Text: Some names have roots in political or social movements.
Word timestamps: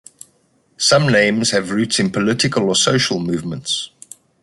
Some 0.79 1.07
names 1.11 1.51
have 1.51 1.69
roots 1.69 1.99
in 1.99 2.09
political 2.11 2.69
or 2.69 2.75
social 2.75 3.19
movements. 3.19 3.91